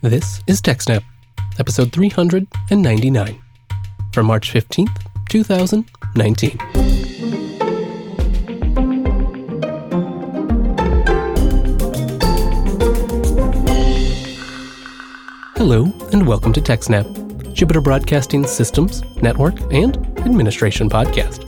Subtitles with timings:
[0.00, 1.02] This is TechSnap,
[1.58, 3.42] episode 399,
[4.12, 4.96] for March 15th,
[5.28, 6.56] 2019.
[15.56, 21.44] Hello, and welcome to TechSnap, Jupiter Broadcasting Systems, Network, and Administration podcast.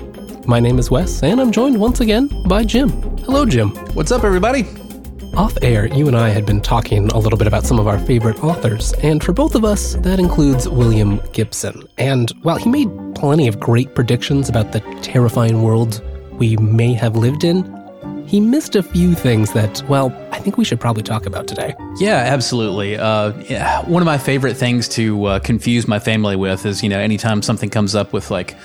[0.49, 2.91] My name is Wes, and I'm joined once again by Jim.
[3.21, 3.71] Hello, Jim.
[3.95, 4.65] What's up, everybody?
[5.37, 7.99] Off air, you and I had been talking a little bit about some of our
[8.01, 11.89] favorite authors, and for both of us, that includes William Gibson.
[11.99, 17.17] And while he made plenty of great predictions about the terrifying world we may have
[17.17, 17.65] lived in,
[18.27, 21.75] he missed a few things that, well, I think we should probably talk about today.
[21.99, 22.97] Yeah, absolutely.
[22.97, 26.89] Uh, yeah, one of my favorite things to uh, confuse my family with is, you
[26.89, 28.57] know, anytime something comes up with like,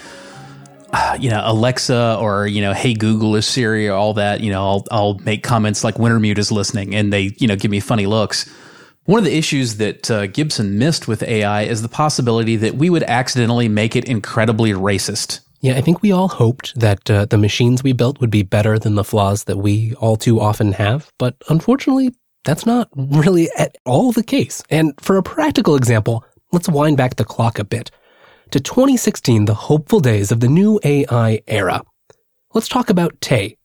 [1.20, 4.86] you know, Alexa or, you know, Hey Google or Siri all that, you know, I'll,
[4.92, 8.50] I'll make comments like Wintermute is listening and they, you know, give me funny looks.
[9.06, 12.90] One of the issues that uh, Gibson missed with AI is the possibility that we
[12.90, 15.42] would accidentally make it incredibly racist.
[15.62, 18.78] Yeah, I think we all hoped that uh, the machines we built would be better
[18.78, 23.76] than the flaws that we all too often have, but unfortunately, that's not really at
[23.86, 24.64] all the case.
[24.70, 27.90] And for a practical example, let's wind back the clock a bit
[28.52, 31.82] to 2016, the hopeful days of the new AI era.
[32.54, 33.58] Let's talk about Tay,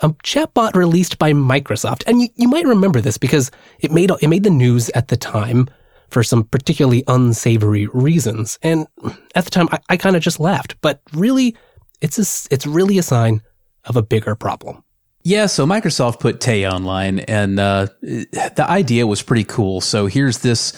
[0.00, 2.04] a chatbot released by Microsoft.
[2.06, 5.16] And you, you might remember this because it made, it made the news at the
[5.16, 5.68] time
[6.10, 8.58] for some particularly unsavory reasons.
[8.62, 8.86] And
[9.34, 10.76] at the time, I, I kind of just laughed.
[10.80, 11.56] But really,
[12.00, 13.42] it's a, it's really a sign
[13.84, 14.82] of a bigger problem.
[15.22, 19.80] Yeah, so Microsoft put Tay online, and uh, the idea was pretty cool.
[19.80, 20.72] So here's this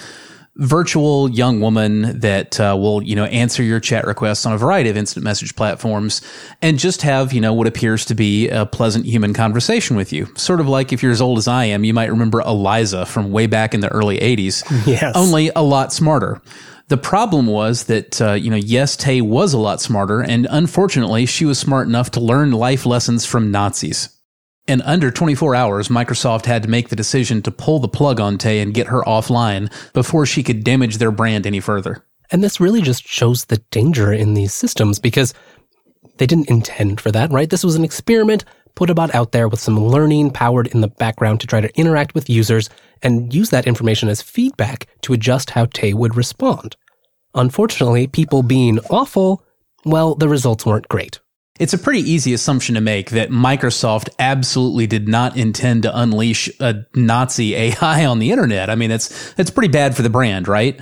[0.58, 4.90] virtual young woman that uh, will you know answer your chat requests on a variety
[4.90, 6.20] of instant message platforms
[6.60, 10.26] and just have you know what appears to be a pleasant human conversation with you.
[10.36, 13.30] Sort of like if you're as old as i am you might remember eliza from
[13.30, 15.16] way back in the early 80s yes.
[15.16, 16.40] Only a lot smarter.
[16.88, 21.26] The problem was that, uh, you know, yes, Tay was a lot smarter, and unfortunately,
[21.26, 24.08] she was smart enough to learn life lessons from Nazis.
[24.68, 28.36] In under 24 hours, Microsoft had to make the decision to pull the plug on
[28.36, 32.04] Tay and get her offline before she could damage their brand any further.
[32.30, 35.32] And this really just shows the danger in these systems because
[36.18, 37.48] they didn't intend for that, right?
[37.48, 41.40] This was an experiment put about out there with some learning powered in the background
[41.40, 42.68] to try to interact with users
[43.02, 46.76] and use that information as feedback to adjust how Tay would respond.
[47.34, 49.42] Unfortunately, people being awful,
[49.86, 51.20] well, the results weren't great.
[51.58, 56.48] It's a pretty easy assumption to make that Microsoft absolutely did not intend to unleash
[56.60, 58.70] a Nazi AI on the internet.
[58.70, 60.80] I mean, that's that's pretty bad for the brand, right?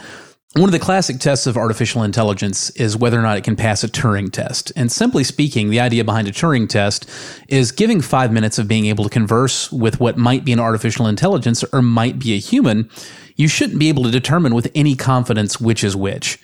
[0.56, 3.84] One of the classic tests of artificial intelligence is whether or not it can pass
[3.84, 4.72] a Turing test.
[4.74, 7.10] And simply speaking, the idea behind a Turing test
[7.48, 11.08] is giving five minutes of being able to converse with what might be an artificial
[11.08, 12.88] intelligence or might be a human.
[13.34, 16.38] You shouldn't be able to determine with any confidence which is which.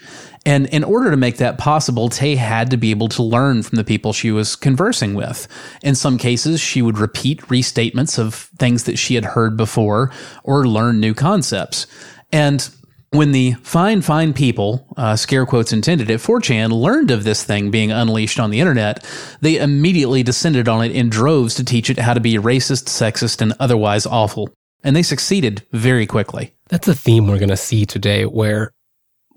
[0.44, 3.76] And in order to make that possible, Tay had to be able to learn from
[3.76, 5.46] the people she was conversing with.
[5.82, 10.10] In some cases, she would repeat restatements of things that she had heard before
[10.42, 11.86] or learn new concepts.
[12.32, 12.68] And
[13.10, 17.70] when the fine, fine people, uh, scare quotes intended at 4chan, learned of this thing
[17.70, 19.06] being unleashed on the internet,
[19.42, 23.42] they immediately descended on it in droves to teach it how to be racist, sexist,
[23.42, 24.48] and otherwise awful.
[24.82, 26.54] And they succeeded very quickly.
[26.68, 28.72] That's a theme we're going to see today where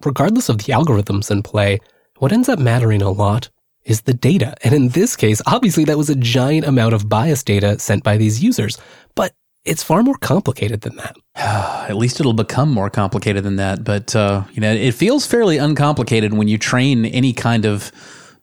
[0.04, 1.80] regardless of the algorithms in play,
[2.18, 3.50] what ends up mattering a lot
[3.84, 4.56] is the data.
[4.64, 8.18] And in this case, obviously that was a giant amount of bias data sent by
[8.18, 8.80] these users.
[9.14, 11.16] But it's far more complicated than that.
[11.36, 13.84] At least it'll become more complicated than that.
[13.84, 17.92] But, uh, you know, it feels fairly uncomplicated when you train any kind of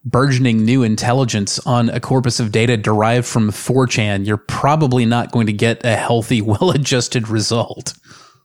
[0.05, 4.27] burgeoning new intelligence on a corpus of data derived from 4chan.
[4.27, 7.95] You're probably not going to get a healthy, well adjusted result.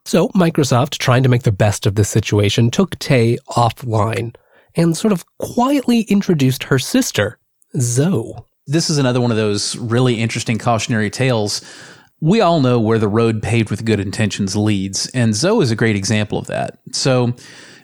[0.07, 4.33] So Microsoft, trying to make the best of this situation, took Tay offline
[4.73, 7.39] and sort of quietly introduced her sister,
[7.77, 8.31] Zoe.
[8.67, 11.61] This is another one of those really interesting cautionary tales.
[12.21, 15.75] We all know where the road paved with good intentions leads, and Zoe is a
[15.75, 16.79] great example of that.
[16.93, 17.35] So,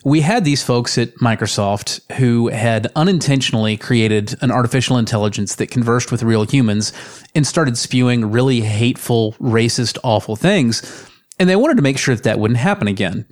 [0.05, 6.09] we had these folks at Microsoft who had unintentionally created an artificial intelligence that conversed
[6.09, 6.93] with real humans
[7.35, 11.09] and started spewing really hateful, racist, awful things
[11.39, 13.25] and they wanted to make sure that that wouldn't happen again.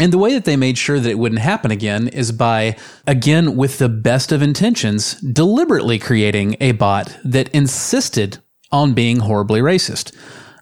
[0.00, 3.56] And the way that they made sure that it wouldn't happen again is by, again,
[3.56, 8.38] with the best of intentions, deliberately creating a bot that insisted
[8.70, 10.14] on being horribly racist.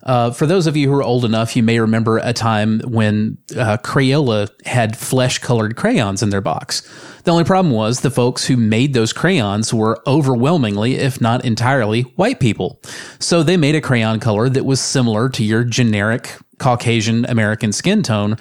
[0.06, 3.36] Uh, for those of you who are old enough, you may remember a time when
[3.56, 6.88] uh, Crayola had flesh colored crayons in their box.
[7.24, 12.02] The only problem was the folks who made those crayons were overwhelmingly, if not entirely,
[12.02, 12.80] white people.
[13.18, 18.02] So they made a crayon color that was similar to your generic Caucasian American skin
[18.02, 18.36] tone.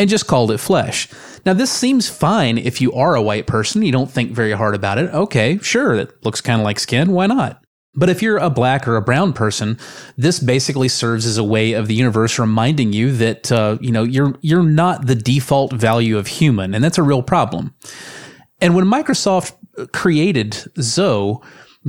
[0.00, 1.08] and just called it flesh.
[1.44, 3.82] Now, this seems fine if you are a white person.
[3.82, 5.12] You don't think very hard about it.
[5.12, 7.10] Okay, sure, it looks kind of like skin.
[7.10, 7.60] Why not?
[7.94, 9.76] But if you're a black or a brown person,
[10.16, 14.04] this basically serves as a way of the universe reminding you that uh, you know
[14.04, 17.74] you're you're not the default value of human, and that's a real problem.
[18.60, 19.54] And when Microsoft
[19.92, 21.38] created Zoe,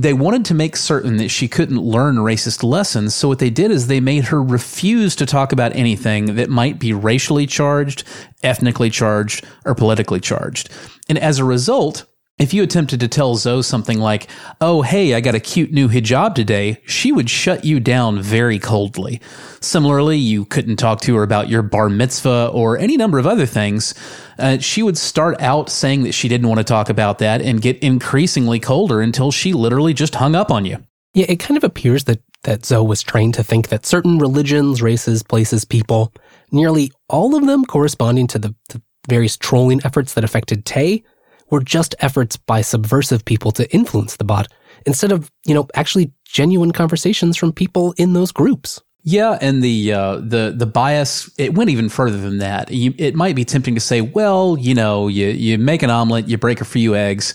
[0.02, 3.14] they wanted to make certain that she couldn't learn racist lessons.
[3.14, 6.78] So what they did is they made her refuse to talk about anything that might
[6.78, 8.04] be racially charged,
[8.42, 10.70] ethnically charged, or politically charged.
[11.08, 12.06] And as a result,
[12.40, 14.26] if you attempted to tell Zoe something like,
[14.62, 18.58] oh, hey, I got a cute new hijab today, she would shut you down very
[18.58, 19.20] coldly.
[19.60, 23.44] Similarly, you couldn't talk to her about your bar mitzvah or any number of other
[23.44, 23.94] things.
[24.38, 27.60] Uh, she would start out saying that she didn't want to talk about that and
[27.60, 30.78] get increasingly colder until she literally just hung up on you.
[31.12, 34.80] Yeah, it kind of appears that, that Zoe was trained to think that certain religions,
[34.80, 36.14] races, places, people,
[36.52, 41.02] nearly all of them corresponding to the, the various trolling efforts that affected Tay,
[41.50, 44.48] were just efforts by subversive people to influence the bot
[44.86, 48.80] instead of, you know, actually genuine conversations from people in those groups.
[49.02, 52.70] Yeah, and the uh, the the bias it went even further than that.
[52.70, 56.28] You, it might be tempting to say, well, you know, you you make an omelet,
[56.28, 57.32] you break a few eggs,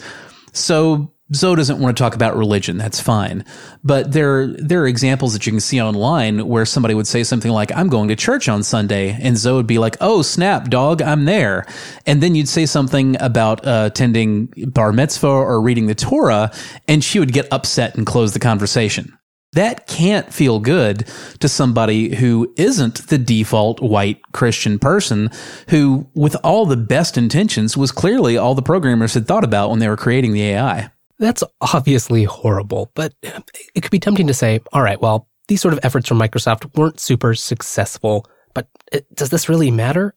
[0.54, 2.78] so Zoe doesn't want to talk about religion.
[2.78, 3.46] That's fine.
[3.84, 7.52] But there, there are examples that you can see online where somebody would say something
[7.52, 9.18] like, I'm going to church on Sunday.
[9.20, 11.66] And Zoe would be like, Oh, snap, dog, I'm there.
[12.06, 16.52] And then you'd say something about uh, attending bar mitzvah or reading the Torah,
[16.88, 19.18] and she would get upset and close the conversation.
[19.54, 21.08] That can't feel good
[21.40, 25.30] to somebody who isn't the default white Christian person
[25.70, 29.80] who, with all the best intentions, was clearly all the programmers had thought about when
[29.80, 30.92] they were creating the AI.
[31.20, 35.74] That's obviously horrible, but it could be tempting to say, all right, well, these sort
[35.74, 40.14] of efforts from Microsoft weren't super successful, but it, does this really matter?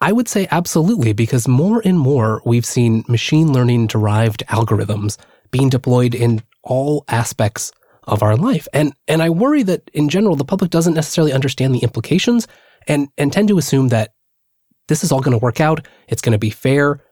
[0.00, 5.18] I would say absolutely, because more and more we've seen machine learning derived algorithms
[5.50, 7.72] being deployed in all aspects
[8.04, 8.68] of our life.
[8.72, 12.46] And, and I worry that in general, the public doesn't necessarily understand the implications
[12.86, 14.14] and, and tend to assume that
[14.88, 15.86] this is all going to work out.
[16.08, 17.02] It's going to be fair.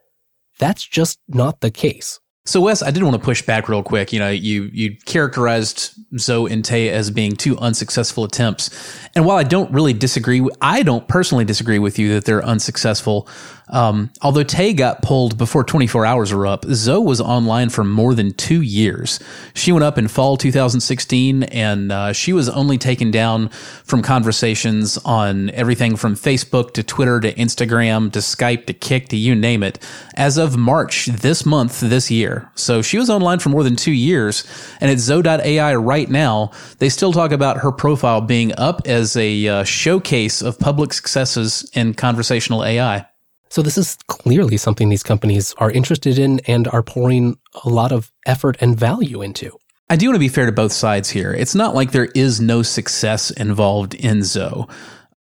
[0.59, 2.21] That's just not the case.
[2.47, 4.13] So Wes, I did want to push back real quick.
[4.13, 8.69] You know, you you characterized Zoe and Tay as being two unsuccessful attempts,
[9.15, 13.27] and while I don't really disagree, I don't personally disagree with you that they're unsuccessful.
[13.69, 18.15] Um, although Tay got pulled before 24 hours were up, Zoe was online for more
[18.15, 19.21] than two years.
[19.55, 24.99] She went up in fall 2016, and uh, she was only taken down from conversations
[24.99, 29.63] on everything from Facebook to Twitter to Instagram to Skype to Kik to you name
[29.63, 29.79] it,
[30.15, 32.51] as of March this month, this year.
[32.55, 34.45] So she was online for more than two years,
[34.81, 39.49] and at Zoe.ai right now, they still talk about her profile being up as a
[39.49, 43.07] uh, showcase of public successes in conversational AI.
[43.55, 47.93] So this is clearly something these companies are interested in and are pouring a lot
[47.93, 49.57] of effort and value into.
[49.89, 51.33] I do want to be fair to both sides here.
[51.33, 54.67] It's not like there is no success involved in Zoe.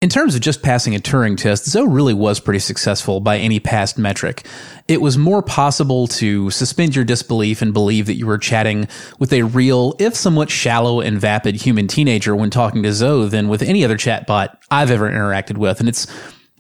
[0.01, 3.59] In terms of just passing a Turing test, Zoe really was pretty successful by any
[3.59, 4.47] past metric.
[4.87, 8.87] It was more possible to suspend your disbelief and believe that you were chatting
[9.19, 13.49] with a real, if somewhat shallow and vapid human teenager when talking to Zoe than
[13.49, 15.81] with any other chatbot I've ever interacted with.
[15.81, 16.07] And it's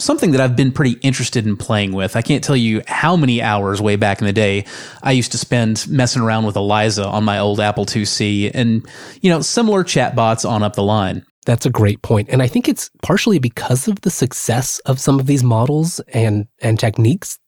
[0.03, 2.15] something that I've been pretty interested in playing with.
[2.15, 4.65] I can't tell you how many hours way back in the day
[5.01, 8.87] I used to spend messing around with Eliza on my old Apple IIc and,
[9.21, 11.25] you know, similar chatbots on up the line.
[11.45, 12.29] That's a great point.
[12.29, 16.47] And I think it's partially because of the success of some of these models and,
[16.61, 17.39] and techniques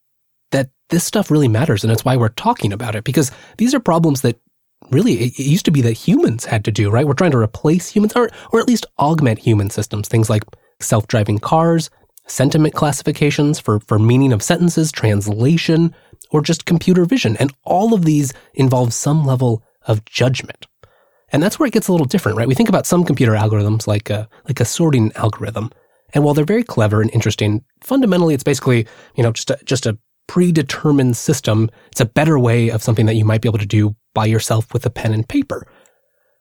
[0.52, 1.84] that this stuff really matters.
[1.84, 4.40] And it's why we're talking about it because these are problems that
[4.90, 7.08] really it used to be that humans had to do, right?
[7.08, 10.44] We're trying to replace humans or, or at least augment human systems, things like
[10.80, 11.90] self-driving cars,
[12.28, 15.94] sentiment classifications for, for meaning of sentences, translation,
[16.32, 17.38] or just computer vision.
[17.38, 20.68] And all of these involve some level of judgment.
[21.32, 22.48] And that's where it gets a little different, right?
[22.48, 25.72] We think about some computer algorithms like a, like a sorting algorithm.
[26.14, 29.86] And while they're very clever and interesting, fundamentally it's basically, you know, just a, just
[29.86, 31.70] a predetermined system.
[31.92, 34.74] It's a better way of something that you might be able to do by yourself
[34.74, 35.68] with a pen and paper.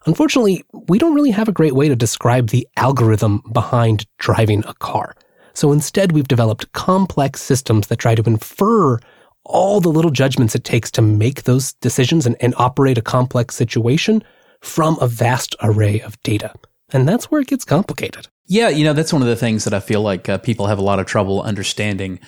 [0.07, 4.75] Unfortunately, we don't really have a great way to describe the algorithm behind driving a
[4.75, 5.15] car.
[5.55, 8.99] So instead, we've developed complex systems that try to infer
[9.45, 13.55] all the little judgments it takes to make those decisions and, and operate a complex
[13.55, 14.23] situation
[14.61, 16.53] from a vast array of data.
[16.93, 18.29] And that's where it gets complicated.
[18.47, 20.79] Yeah, you know, that's one of the things that I feel like uh, people have
[20.79, 22.21] a lot of trouble understanding.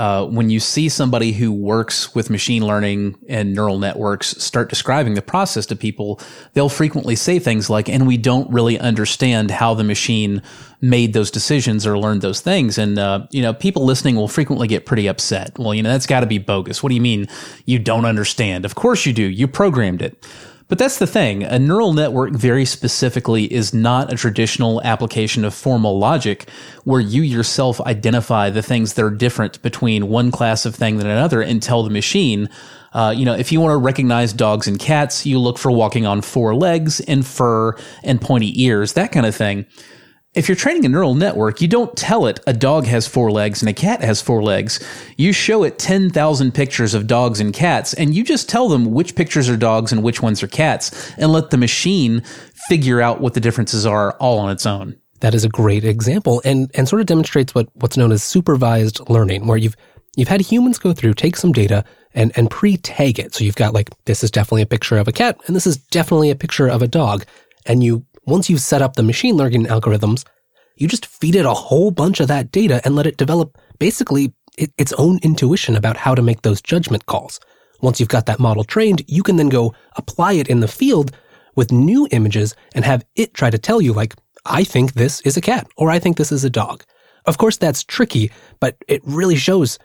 [0.00, 5.12] Uh, when you see somebody who works with machine learning and neural networks start describing
[5.12, 6.18] the process to people,
[6.54, 10.40] they'll frequently say things like, and we don't really understand how the machine
[10.80, 12.78] made those decisions or learned those things.
[12.78, 15.58] And, uh, you know, people listening will frequently get pretty upset.
[15.58, 16.82] Well, you know, that's got to be bogus.
[16.82, 17.28] What do you mean
[17.66, 18.64] you don't understand?
[18.64, 19.24] Of course you do.
[19.24, 20.26] You programmed it.
[20.70, 21.42] But that's the thing.
[21.42, 26.48] A neural network very specifically is not a traditional application of formal logic
[26.84, 31.08] where you yourself identify the things that are different between one class of thing than
[31.08, 32.48] another and tell the machine,
[32.92, 36.06] uh, you know, if you want to recognize dogs and cats, you look for walking
[36.06, 39.66] on four legs and fur and pointy ears, that kind of thing
[40.32, 43.62] if you're training a neural network, you don't tell it a dog has four legs
[43.62, 44.78] and a cat has four legs.
[45.16, 49.16] You show it 10,000 pictures of dogs and cats, and you just tell them which
[49.16, 52.22] pictures are dogs and which ones are cats, and let the machine
[52.68, 54.96] figure out what the differences are all on its own.
[55.18, 59.00] That is a great example and, and sort of demonstrates what, what's known as supervised
[59.10, 59.76] learning, where you've
[60.16, 61.84] you've had humans go through, take some data
[62.14, 63.34] and, and pre-tag it.
[63.34, 65.76] So you've got like, this is definitely a picture of a cat, and this is
[65.76, 67.24] definitely a picture of a dog.
[67.66, 70.24] And you once you've set up the machine learning algorithms,
[70.76, 74.32] you just feed it a whole bunch of that data and let it develop basically
[74.56, 77.40] its own intuition about how to make those judgment calls.
[77.80, 81.16] Once you've got that model trained, you can then go apply it in the field
[81.56, 85.36] with new images and have it try to tell you, like, I think this is
[85.36, 86.84] a cat or I think this is a dog.
[87.26, 89.78] Of course, that's tricky, but it really shows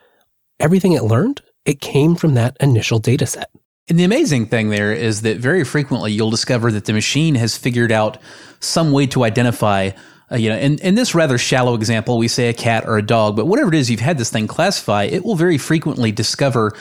[0.60, 3.50] everything it learned, it came from that initial data set.
[3.88, 7.56] And the amazing thing there is that very frequently you'll discover that the machine has
[7.56, 8.18] figured out
[8.60, 9.92] some way to identify,
[10.32, 13.06] uh, you know, in, in this rather shallow example, we say a cat or a
[13.06, 16.74] dog, but whatever it is you've had this thing classify, it will very frequently discover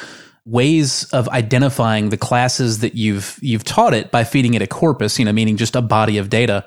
[0.46, 5.18] ways of identifying the classes that you've you've taught it by feeding it a corpus,
[5.18, 6.66] you know, meaning just a body of data.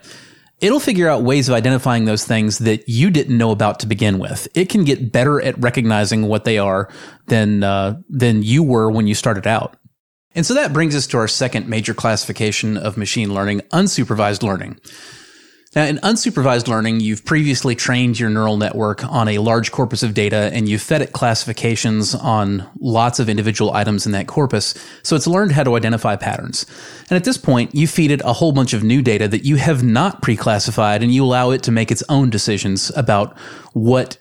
[0.59, 4.17] It'll figure out ways of identifying those things that you didn't know about to begin
[4.17, 4.47] with.
[4.55, 6.89] It can get better at recognizing what they are
[7.27, 9.75] than uh, than you were when you started out.
[10.37, 14.79] And so that brings us to our second major classification of machine learning, unsupervised learning.
[15.75, 20.13] Now, in unsupervised learning, you've previously trained your neural network on a large corpus of
[20.13, 24.75] data and you've fed it classifications on lots of individual items in that corpus.
[25.01, 26.67] So it's learned how to identify patterns.
[27.09, 29.55] And at this point, you feed it a whole bunch of new data that you
[29.55, 33.35] have not pre-classified and you allow it to make its own decisions about
[33.73, 34.19] what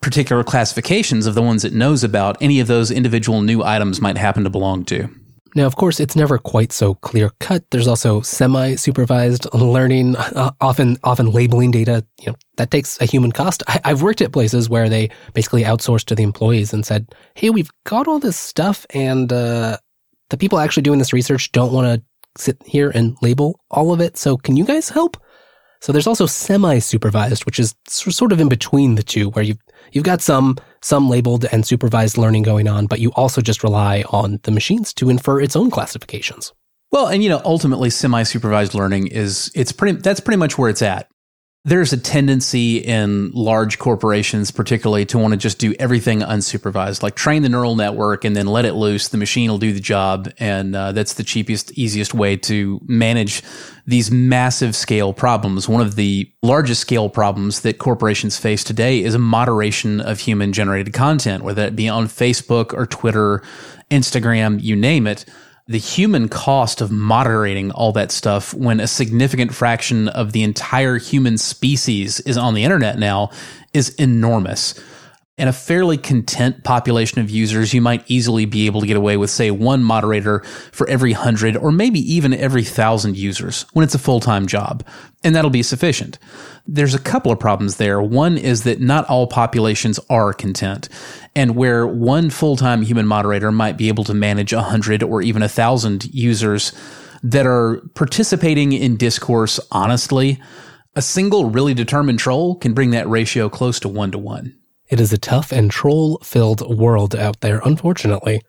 [0.00, 4.18] particular classifications of the ones it knows about any of those individual new items might
[4.18, 5.08] happen to belong to.
[5.54, 7.64] Now, of course, it's never quite so clear cut.
[7.70, 12.06] There's also semi-supervised learning, uh, often often labeling data.
[12.20, 13.62] You know that takes a human cost.
[13.68, 17.50] I, have worked at places where they basically outsourced to the employees and said, "Hey,
[17.50, 19.76] we've got all this stuff, and uh,
[20.30, 24.00] the people actually doing this research don't want to sit here and label all of
[24.00, 24.16] it.
[24.16, 25.18] So, can you guys help?"
[25.82, 29.58] So there's also semi-supervised, which is sort of in between the two, where you've
[29.90, 34.04] you've got some some labeled and supervised learning going on, but you also just rely
[34.10, 36.52] on the machines to infer its own classifications.
[36.92, 40.82] Well, and you know, ultimately semi-supervised learning is it's pretty that's pretty much where it's
[40.82, 41.08] at
[41.64, 47.14] there's a tendency in large corporations, particularly, to want to just do everything unsupervised, like
[47.14, 49.08] train the neural network and then let it loose.
[49.08, 50.32] The machine will do the job.
[50.38, 53.44] And uh, that's the cheapest, easiest way to manage
[53.86, 55.68] these massive scale problems.
[55.68, 60.52] One of the largest scale problems that corporations face today is a moderation of human
[60.52, 63.40] generated content, whether it be on Facebook or Twitter,
[63.88, 65.24] Instagram, you name it
[65.72, 70.98] the human cost of moderating all that stuff when a significant fraction of the entire
[70.98, 73.30] human species is on the internet now
[73.72, 74.74] is enormous.
[75.38, 79.16] In a fairly content population of users, you might easily be able to get away
[79.16, 80.40] with, say, one moderator
[80.72, 84.86] for every hundred or maybe even every thousand users when it's a full time job.
[85.24, 86.18] And that'll be sufficient.
[86.66, 88.02] There's a couple of problems there.
[88.02, 90.90] One is that not all populations are content.
[91.34, 95.22] And where one full time human moderator might be able to manage a hundred or
[95.22, 96.74] even a thousand users
[97.22, 100.42] that are participating in discourse honestly,
[100.94, 104.58] a single really determined troll can bring that ratio close to one to one.
[104.92, 108.42] It is a tough and troll filled world out there, unfortunately.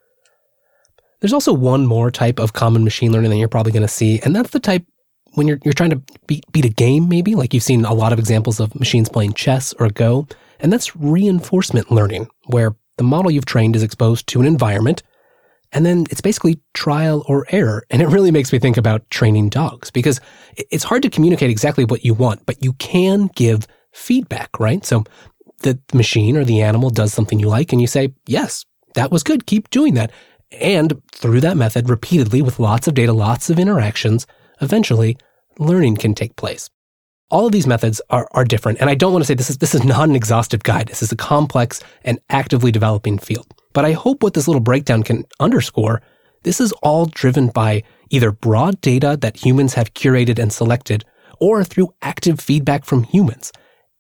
[1.22, 4.20] There's also one more type of common machine learning that you're probably going to see,
[4.20, 4.86] and that's the type
[5.36, 8.12] when you're, you're trying to beat, beat a game, maybe, like you've seen a lot
[8.12, 10.28] of examples of machines playing chess or Go,
[10.60, 15.02] and that's reinforcement learning, where the model you've trained is exposed to an environment,
[15.72, 17.86] and then it's basically trial or error.
[17.90, 20.20] And it really makes me think about training dogs because
[20.58, 24.84] it's hard to communicate exactly what you want, but you can give feedback, right?
[24.86, 25.04] So
[25.64, 28.66] the machine or the animal does something you like and you say, yes,
[28.96, 29.46] that was good.
[29.46, 30.12] Keep doing that.
[30.60, 34.28] And through that method, repeatedly with lots of data, lots of interactions,
[34.62, 35.18] eventually
[35.58, 36.70] learning can take place.
[37.32, 39.58] All of these methods are, are different, and I don't want to say this is
[39.58, 40.88] this is not an exhaustive guide.
[40.88, 43.48] This is a complex and actively developing field.
[43.74, 46.04] But I hope what this little breakdown can underscore,
[46.44, 51.06] this is all driven by either broad data that humans have curated and selected,
[51.40, 53.52] or through active feedback from humans.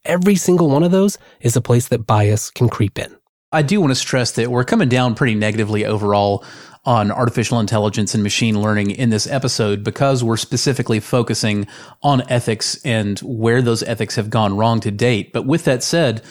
[0.05, 3.15] Every single one of those is a place that bias can creep in.
[3.53, 6.43] I do want to stress that we're coming down pretty negatively overall
[6.83, 11.67] on artificial intelligence and machine learning in this episode because we're specifically focusing
[12.01, 15.31] on ethics and where those ethics have gone wrong to date.
[15.31, 16.21] But with that said,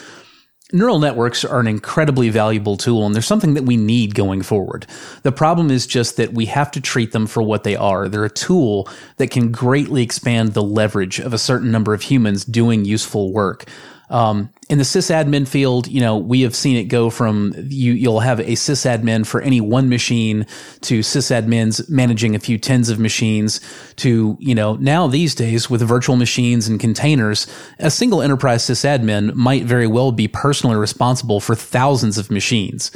[0.73, 4.85] neural networks are an incredibly valuable tool and they're something that we need going forward.
[5.21, 8.09] The problem is just that we have to treat them for what they are.
[8.09, 12.43] They're a tool that can greatly expand the leverage of a certain number of humans
[12.43, 13.65] doing useful work.
[14.13, 18.19] Um, in the sysadmin field, you know, we have seen it go from you, you'll
[18.19, 20.45] have a sysadmin for any one machine
[20.81, 23.59] to sysadmins managing a few tens of machines
[23.95, 27.47] to, you know, now these days with virtual machines and containers,
[27.79, 32.91] a single enterprise sysadmin might very well be personally responsible for thousands of machines.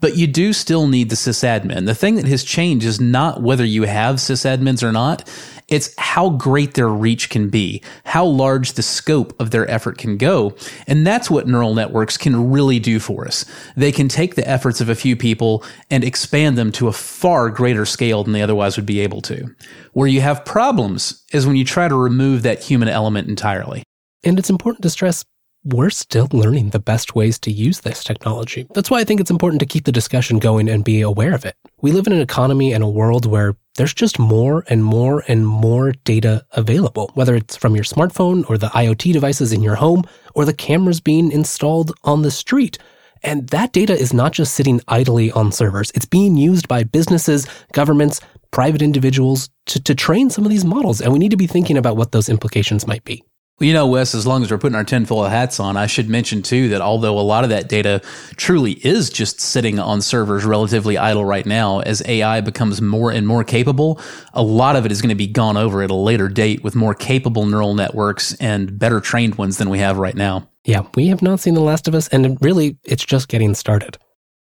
[0.00, 1.86] But you do still need the sysadmin.
[1.86, 5.28] The thing that has changed is not whether you have sysadmins or not.
[5.72, 10.18] It's how great their reach can be, how large the scope of their effort can
[10.18, 10.54] go.
[10.86, 13.46] And that's what neural networks can really do for us.
[13.74, 17.48] They can take the efforts of a few people and expand them to a far
[17.48, 19.46] greater scale than they otherwise would be able to.
[19.94, 23.82] Where you have problems is when you try to remove that human element entirely.
[24.24, 25.24] And it's important to stress
[25.64, 28.66] we're still learning the best ways to use this technology.
[28.74, 31.44] That's why I think it's important to keep the discussion going and be aware of
[31.44, 31.56] it.
[31.80, 35.46] We live in an economy and a world where there's just more and more and
[35.46, 40.04] more data available, whether it's from your smartphone or the IoT devices in your home
[40.34, 42.78] or the cameras being installed on the street.
[43.22, 45.92] And that data is not just sitting idly on servers.
[45.94, 51.00] It's being used by businesses, governments, private individuals to, to train some of these models.
[51.00, 53.24] And we need to be thinking about what those implications might be.
[53.60, 56.08] Well, you know, Wes, as long as we're putting our tinfoil hats on, I should
[56.08, 58.00] mention too that although a lot of that data
[58.36, 63.26] truly is just sitting on servers relatively idle right now, as AI becomes more and
[63.26, 64.00] more capable,
[64.32, 66.74] a lot of it is going to be gone over at a later date with
[66.74, 70.48] more capable neural networks and better trained ones than we have right now.
[70.64, 73.98] Yeah, we have not seen The Last of Us, and really, it's just getting started.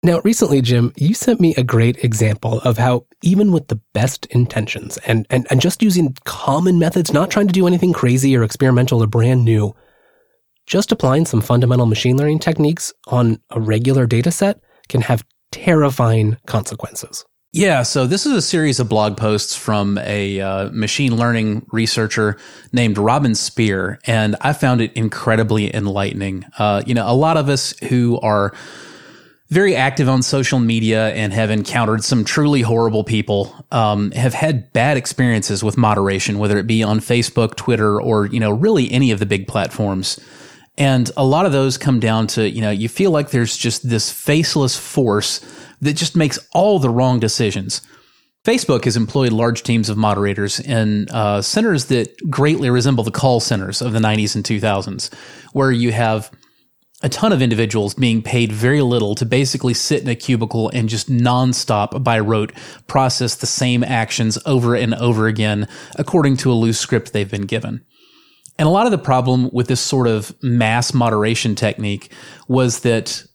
[0.05, 4.27] Now, recently, Jim, you sent me a great example of how, even with the best
[4.27, 8.43] intentions and, and, and just using common methods, not trying to do anything crazy or
[8.43, 9.75] experimental or brand new,
[10.67, 16.37] just applying some fundamental machine learning techniques on a regular data set can have terrifying
[16.45, 17.25] consequences.
[17.55, 22.37] Yeah, so this is a series of blog posts from a uh, machine learning researcher
[22.75, 26.45] named Robyn Speer, and I found it incredibly enlightening.
[26.59, 28.53] Uh, you know, a lot of us who are
[29.49, 33.55] very active on social media and have encountered some truly horrible people.
[33.71, 38.41] Um, have had bad experiences with moderation, whether it be on Facebook, Twitter, or you
[38.41, 40.19] know, really any of the big platforms.
[40.77, 43.89] And a lot of those come down to you know, you feel like there's just
[43.89, 45.41] this faceless force
[45.81, 47.83] that just makes all the wrong decisions.
[48.45, 53.41] Facebook has employed large teams of moderators in uh, centers that greatly resemble the call
[53.41, 55.13] centers of the 90s and 2000s,
[55.53, 56.31] where you have
[57.05, 60.89] a ton of individuals being paid very little to basically sit in a cubicle and
[60.89, 62.51] just nonstop by rote
[62.87, 67.43] process the same actions over and over again according to a loose script they've been
[67.43, 67.85] given.
[68.59, 72.11] And a lot of the problem with this sort of mass moderation technique
[72.49, 73.27] was that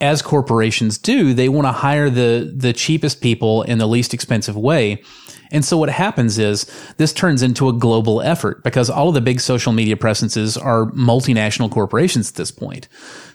[0.00, 4.56] as corporations do, they want to hire the the cheapest people in the least expensive
[4.56, 5.02] way.
[5.50, 6.66] And so what happens is
[6.98, 10.86] this turns into a global effort because all of the big social media presences are
[10.90, 12.86] multinational corporations at this point.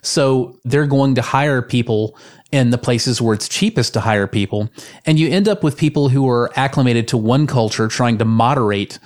[0.04, 2.16] So they're going to hire people
[2.52, 4.70] in the places where it's cheapest to hire people.
[5.08, 9.00] And you end up with people who are acclimated to one culture trying to moderate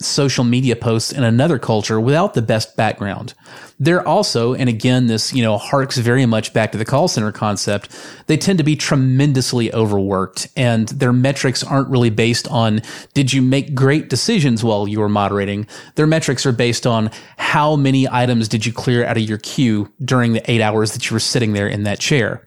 [0.00, 3.32] social media posts in another culture without the best background.
[3.78, 7.32] They're also, and again, this, you know, harks very much back to the call center
[7.32, 7.96] concept.
[8.26, 12.82] They tend to be tremendously overworked and their metrics aren't really based on,
[13.14, 15.66] did you make great decisions while you were moderating?
[15.94, 19.92] Their metrics are based on how many items did you clear out of your queue
[20.04, 22.46] during the eight hours that you were sitting there in that chair.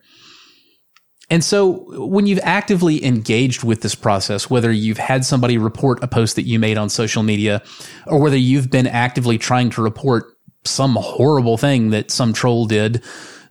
[1.30, 6.08] And so when you've actively engaged with this process, whether you've had somebody report a
[6.08, 7.62] post that you made on social media
[8.06, 13.04] or whether you've been actively trying to report some horrible thing that some troll did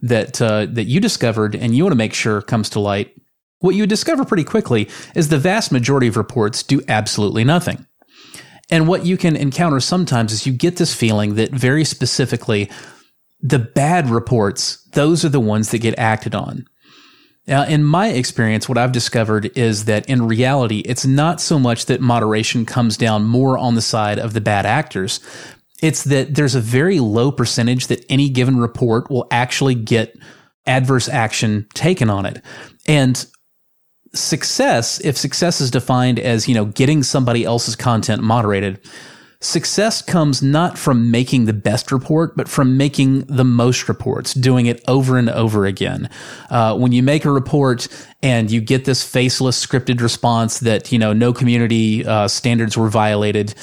[0.02, 3.14] that uh, that you discovered and you want to make sure comes to light,
[3.60, 7.86] what you discover pretty quickly is the vast majority of reports do absolutely nothing.
[8.70, 12.70] And what you can encounter sometimes is you get this feeling that very specifically
[13.40, 16.66] the bad reports, those are the ones that get acted on.
[17.46, 21.86] Now, in my experience, what I've discovered is that in reality, it's not so much
[21.86, 25.20] that moderation comes down more on the side of the bad actors.
[25.80, 30.18] It's that there's a very low percentage that any given report will actually get
[30.66, 32.42] adverse action taken on it.
[32.88, 33.24] And
[34.12, 38.80] success, if success is defined as, you know, getting somebody else's content moderated,
[39.40, 44.66] success comes not from making the best report, but from making the most reports, doing
[44.66, 46.08] it over and over again.
[46.50, 47.88] Uh, when you make a report
[48.22, 52.88] and you get this faceless scripted response that, you know, no community uh, standards were
[52.88, 53.54] violated,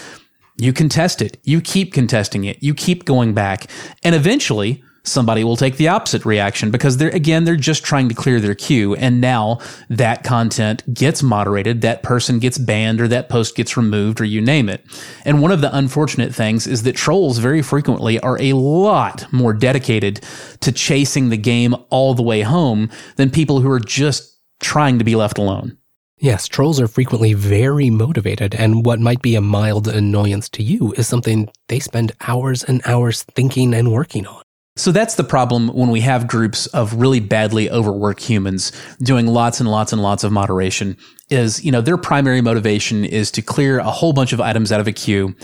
[0.57, 1.39] you contest it.
[1.43, 2.61] You keep contesting it.
[2.61, 3.69] You keep going back.
[4.03, 8.15] And eventually, somebody will take the opposite reaction because they're again they're just trying to
[8.15, 8.95] clear their queue.
[8.95, 14.21] And now that content gets moderated that person gets banned or that post gets removed
[14.21, 14.85] or you name it.
[15.25, 19.53] And one of the unfortunate things is that trolls very frequently are a lot more
[19.53, 20.21] dedicated
[20.61, 25.05] to chasing the game all the way home than people who are just trying to
[25.05, 25.77] be left alone.
[26.19, 30.93] Yes, trolls are frequently very motivated, and what might be a mild annoyance to you
[30.93, 34.42] is something they spend hours and hours thinking and working on.
[34.75, 38.71] So that's the problem when we have groups of really badly overworked humans
[39.03, 40.97] doing lots and lots and lots of moderation
[41.29, 44.79] is, you know, their primary motivation is to clear a whole bunch of items out
[44.79, 45.35] of a queue.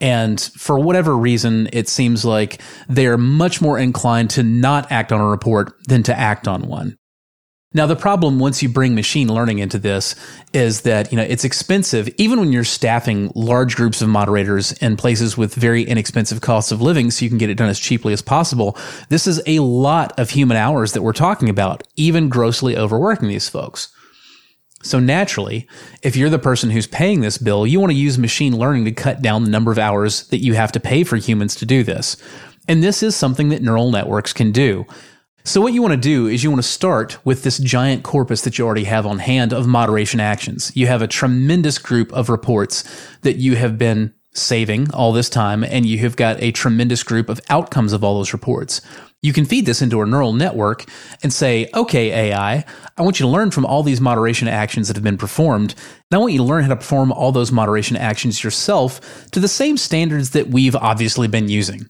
[0.00, 5.20] And for whatever reason, it seems like they're much more inclined to not act on
[5.20, 6.98] a report than to act on one.
[7.74, 10.14] Now, the problem once you bring machine learning into this
[10.52, 14.96] is that, you know, it's expensive, even when you're staffing large groups of moderators in
[14.96, 18.12] places with very inexpensive costs of living so you can get it done as cheaply
[18.12, 18.76] as possible.
[19.08, 23.48] This is a lot of human hours that we're talking about, even grossly overworking these
[23.48, 23.90] folks.
[24.82, 25.68] So naturally,
[26.02, 28.92] if you're the person who's paying this bill, you want to use machine learning to
[28.92, 31.84] cut down the number of hours that you have to pay for humans to do
[31.84, 32.16] this.
[32.68, 34.86] And this is something that neural networks can do.
[35.44, 38.42] So, what you want to do is you want to start with this giant corpus
[38.42, 40.70] that you already have on hand of moderation actions.
[40.76, 42.84] You have a tremendous group of reports
[43.22, 47.28] that you have been saving all this time, and you have got a tremendous group
[47.28, 48.80] of outcomes of all those reports.
[49.20, 50.84] You can feed this into a neural network
[51.24, 52.64] and say, okay, AI,
[52.96, 55.74] I want you to learn from all these moderation actions that have been performed.
[56.10, 59.40] And I want you to learn how to perform all those moderation actions yourself to
[59.40, 61.88] the same standards that we've obviously been using.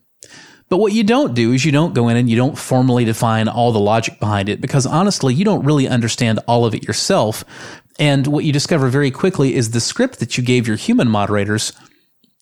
[0.72, 3.46] But what you don't do is you don't go in and you don't formally define
[3.46, 7.44] all the logic behind it because honestly, you don't really understand all of it yourself.
[7.98, 11.74] And what you discover very quickly is the script that you gave your human moderators.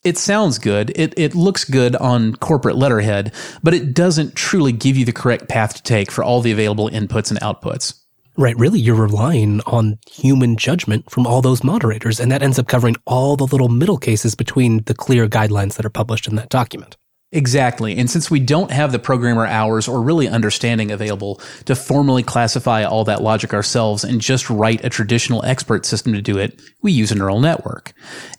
[0.05, 0.93] It sounds good.
[0.95, 5.49] It, it looks good on corporate letterhead, but it doesn't truly give you the correct
[5.49, 8.01] path to take for all the available inputs and outputs.
[8.37, 8.57] Right.
[8.57, 12.95] Really, you're relying on human judgment from all those moderators, and that ends up covering
[13.07, 16.97] all the little middle cases between the clear guidelines that are published in that document.
[17.33, 17.97] Exactly.
[17.97, 22.83] And since we don't have the programmer hours or really understanding available to formally classify
[22.83, 26.91] all that logic ourselves and just write a traditional expert system to do it, we
[26.91, 27.93] use a neural network.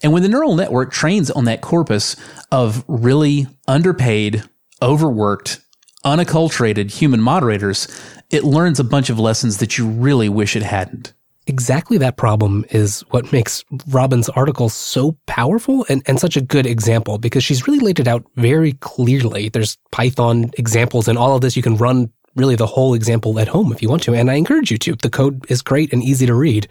[0.04, 2.18] And when the neural network trains on that corpus
[2.52, 4.44] of really underpaid,
[4.82, 5.62] overworked,
[6.04, 7.88] unacculturated human moderators,
[8.30, 11.14] it learns a bunch of lessons that you really wish it hadn't
[11.48, 16.66] exactly that problem is what makes Robyn's article so powerful and, and such a good
[16.66, 19.50] example because she's really laid it out very clearly.
[19.50, 21.56] There's Python examples and all of this.
[21.56, 24.14] You can run really the whole example at home if you want to.
[24.14, 24.96] And I encourage you to.
[24.96, 26.68] The code is great and easy to read.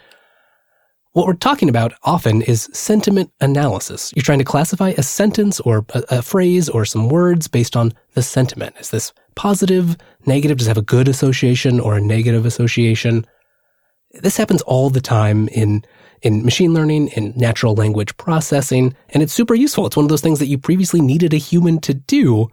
[1.12, 4.12] What we're talking about often is sentiment analysis.
[4.14, 7.92] You're trying to classify a sentence or a, a, phrase or some words based on
[8.14, 8.76] the sentiment.
[8.78, 10.59] Is this positive, negative?
[10.59, 13.26] Does it have a good association or a negative association?
[14.12, 15.85] This happens all the time in
[16.23, 19.87] in machine learning, in natural language processing, and it's super useful.
[19.87, 22.49] It's one of those things that you previously needed a human to do.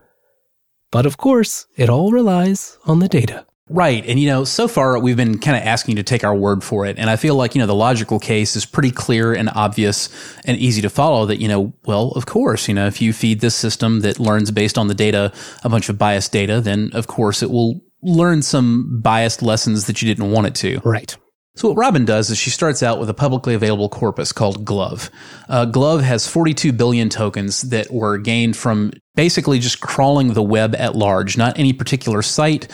[0.90, 3.46] But of course, it all relies on the data.
[3.70, 4.06] Right.
[4.08, 6.64] And, you know, so far we've been kind of asking you to take our word
[6.64, 6.98] for it.
[6.98, 10.08] And I feel like, you know, the logical case is pretty clear and obvious
[10.46, 13.42] and easy to follow that, you know, well, of course, you know, if you feed
[13.42, 15.34] this system that learns based on the data,
[15.66, 20.02] a bunch of biased data, then of course it will learn some biased lessons that
[20.02, 20.80] you didn't want it to.
[20.86, 21.18] Right.
[21.58, 25.10] So what Robyn does is she starts out with a publicly available corpus called GloVe.
[25.50, 30.76] Uh, GloVe has 42 billion tokens that were gained from basically just crawling the web
[30.76, 32.68] at large, not any particular site,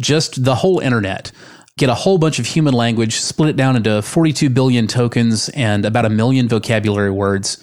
[0.00, 1.30] just the whole internet.
[1.76, 5.84] Get a whole bunch of human language, split it down into 42 billion tokens and
[5.84, 7.62] about a million vocabulary words.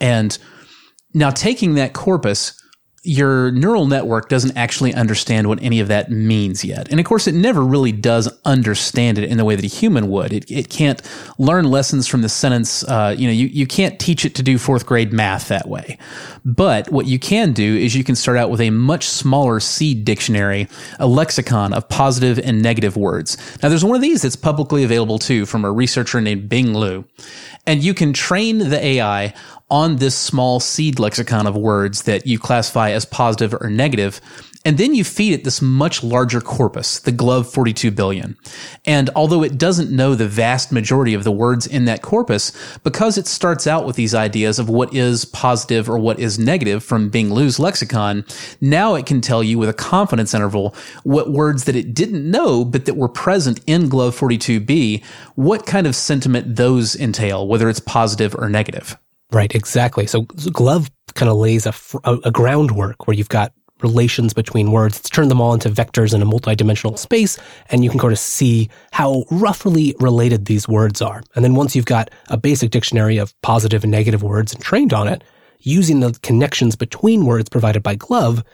[0.00, 0.36] And
[1.12, 2.58] now taking that corpus,
[3.06, 6.90] your neural network doesn't actually understand what any of that means yet.
[6.90, 10.08] And of course, it never really does understand it in the way that a human
[10.08, 10.32] would.
[10.32, 11.00] It, it can't
[11.38, 12.82] learn lessons from the sentence.
[12.84, 15.98] Uh, you know, you, you can't teach it to do fourth grade math that way.
[16.44, 20.04] But what you can do is you can start out with a much smaller seed
[20.04, 23.36] dictionary, a lexicon of positive and negative words.
[23.62, 27.04] Now, there's one of these that's publicly available too from a researcher named Bing Liu.
[27.66, 29.34] And you can train the AI
[29.70, 34.20] on this small seed lexicon of words that you classify as positive or negative.
[34.64, 38.36] And then you feed it this much larger corpus, the GloVe 42 billion.
[38.84, 42.50] And although it doesn't know the vast majority of the words in that corpus,
[42.82, 46.82] because it starts out with these ideas of what is positive or what is negative
[46.82, 48.24] from Bing Liu's lexicon,
[48.60, 50.74] now it can tell you with a confidence interval
[51.04, 55.04] what words that it didn't know, but that were present in GloVe 42b,
[55.36, 58.98] what kind of sentiment those entail, whether it's positive or negative.
[59.32, 60.06] Right, exactly.
[60.06, 61.74] So GloVe kind of lays a,
[62.24, 64.98] a groundwork where you've got relations between words.
[64.98, 67.38] It's turned them all into vectors in a multidimensional space,
[67.70, 71.22] and you can go to see how roughly related these words are.
[71.34, 74.94] And then once you've got a basic dictionary of positive and negative words and trained
[74.94, 75.22] on it,
[75.60, 78.44] using the connections between words provided by GloVe,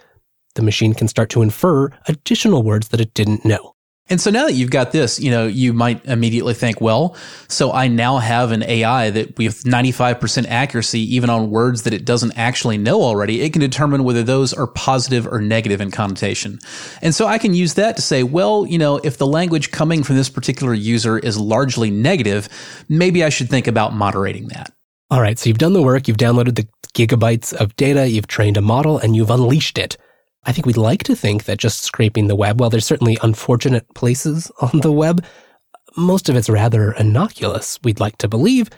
[0.55, 3.75] the machine can start to infer additional words that it didn't know.
[4.13, 7.17] And so now that you've got this, you know, you might immediately think, well,
[7.49, 12.05] so I now have an AI that with 95% accuracy, even on words that it
[12.05, 16.59] doesn't actually know already, it can determine whether those are positive or negative in connotation.
[17.01, 20.03] And so I can use that to say, well, you know, if the language coming
[20.03, 22.51] from this particular user is largely negative,
[22.91, 24.75] maybe I should think about moderating that.
[25.11, 25.39] All right.
[25.39, 26.07] So you've done the work.
[26.07, 28.07] You've downloaded the gigabytes of data.
[28.09, 29.97] You've trained a model and you've unleashed it.
[30.45, 33.87] I think we'd like to think that just scraping the web, while there's certainly unfortunate
[33.95, 35.25] places on the web,
[35.97, 38.71] most of it's rather innocuous, we'd like to believe.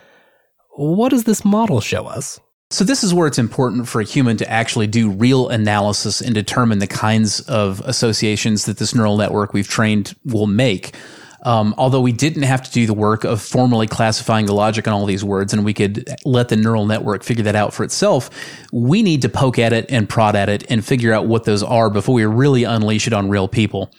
[0.76, 2.40] What does this model show us?
[2.70, 6.34] So, this is where it's important for a human to actually do real analysis and
[6.34, 10.96] determine the kinds of associations that this neural network we've trained will make.
[11.44, 14.94] Um, although we didn't have to do the work of formally classifying the logic on
[14.94, 18.30] all these words and we could let the neural network figure that out for itself,
[18.72, 21.62] we need to poke at it and prod at it and figure out what those
[21.62, 23.92] are before we really unleash it on real people.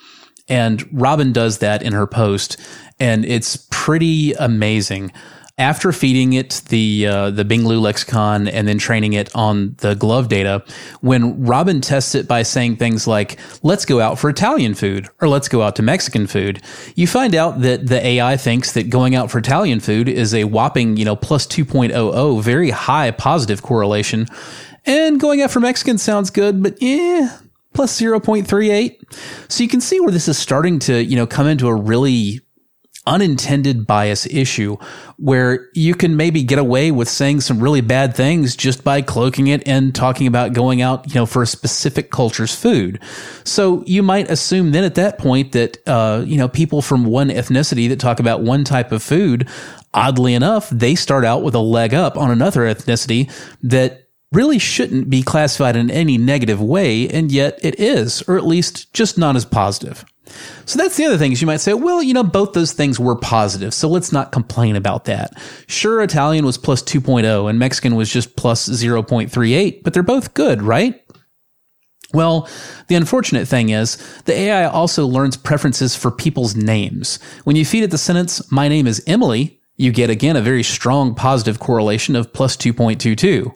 [0.48, 2.58] And Robyn does that in her post,
[3.00, 5.12] and it's pretty amazing
[5.58, 9.96] after feeding it the uh, the Bing Liu lexicon and then training it on the
[9.96, 10.64] GloVe data,
[11.02, 15.30] when Robyn tests it by saying things like "Let's go out for Italian food" or
[15.30, 16.62] "Let's go out to Mexican food,"
[16.96, 20.44] you find out that the AI thinks that going out for Italian food is a
[20.44, 24.28] whopping you know plus two point oh oh, very high positive correlation,
[24.86, 27.38] and going out for Mexican sounds good, but yeah,
[27.76, 29.52] plus 0.38.
[29.52, 32.42] So you can see where this is starting to, you know, come into a really
[33.08, 34.78] unintended bias issue
[35.18, 39.48] where you can maybe get away with saying some really bad things just by cloaking
[39.48, 43.00] it and talking about going out, you know, for a specific culture's food.
[43.44, 47.30] So you might assume then at that point that, uh, you know, people from one
[47.30, 49.48] ethnicity that talk about one type of food,
[49.94, 55.10] oddly enough, they start out with a leg up on another ethnicity that really shouldn't
[55.10, 59.36] be classified in any negative way, and yet it is, or at least just not
[59.36, 60.04] as positive.
[60.66, 63.00] So that's the other thing is you might say, well, you know, both those things
[63.00, 65.34] were positive, so let's not complain about that.
[65.68, 70.62] Sure, Italian was plus 2.0 and Mexican was just plus 0.38, but they're both good,
[70.62, 71.02] right?
[72.14, 72.50] Well,
[72.88, 77.20] the unfortunate thing is, the AI also learns preferences for people's names.
[77.44, 80.64] When you feed it the sentence, my name is Emily, you get again a very
[80.64, 83.54] strong positive correlation of plus 2.22.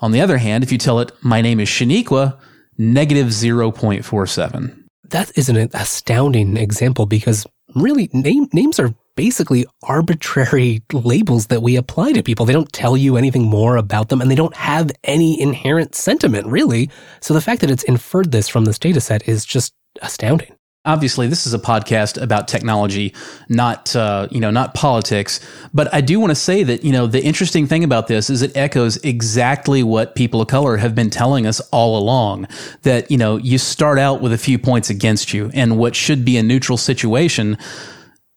[0.00, 2.38] On the other hand, if you tell it, my name is Shaniqua,
[2.76, 4.79] negative 0.47
[5.10, 11.76] that is an astounding example because really name, names are basically arbitrary labels that we
[11.76, 12.46] apply to people.
[12.46, 16.46] They don't tell you anything more about them and they don't have any inherent sentiment
[16.46, 16.90] really.
[17.20, 20.54] So the fact that it's inferred this from this data set is just astounding
[20.86, 23.14] obviously this is a podcast about technology
[23.48, 25.38] not uh, you know not politics
[25.74, 28.40] but i do want to say that you know the interesting thing about this is
[28.40, 32.46] it echoes exactly what people of color have been telling us all along
[32.82, 36.24] that you know you start out with a few points against you and what should
[36.24, 37.58] be a neutral situation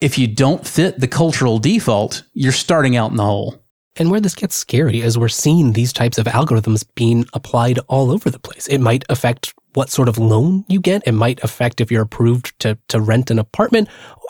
[0.01, 3.63] if you don't fit the cultural default you're starting out in the hole
[3.95, 8.09] and where this gets scary is we're seeing these types of algorithms being applied all
[8.09, 8.67] over the place.
[8.67, 11.03] It might affect what sort of loan you get.
[11.05, 13.89] It might affect if you're approved to, to rent an apartment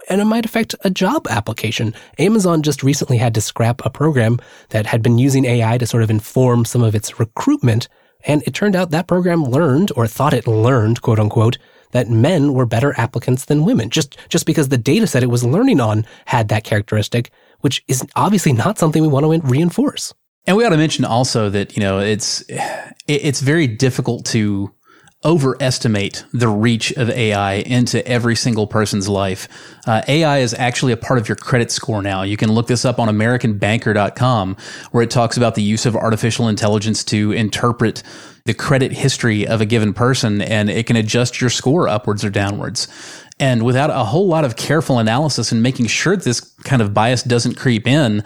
[0.10, 1.93] and it might affect a job application.
[2.19, 6.03] Amazon just recently had to scrap a program that had been using AI to sort
[6.03, 7.88] of inform some of its recruitment.
[8.25, 11.58] And it turned out that program learned or thought it learned, quote unquote,
[11.91, 15.43] that men were better applicants than women just, just because the data set it was
[15.43, 20.13] learning on had that characteristic, which is obviously not something we want to reinforce.
[20.45, 22.43] And we ought to mention also that, you know, it's,
[23.08, 24.73] it's very difficult to
[25.25, 29.47] overestimate the reach of AI into every single person's life.
[29.88, 32.23] Uh, AI is actually a part of your credit score now.
[32.23, 34.57] You can look this up on AmericanBanker.com,
[34.91, 38.03] where it talks about the use of artificial intelligence to interpret
[38.45, 42.29] the credit history of a given person, and it can adjust your score upwards or
[42.29, 42.88] downwards.
[43.39, 47.23] And without a whole lot of careful analysis and making sure this kind of bias
[47.23, 48.23] doesn't creep in,